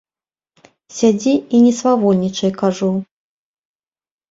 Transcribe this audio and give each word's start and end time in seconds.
Сядзі 0.99 1.33
і 1.53 1.61
не 1.67 1.73
свавольнічай, 1.81 2.51
кажу. 2.65 2.91